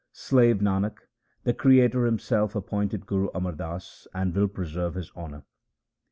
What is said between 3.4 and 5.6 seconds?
Das, and will preserve his honour.